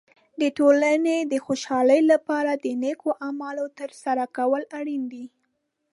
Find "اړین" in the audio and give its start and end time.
4.79-5.03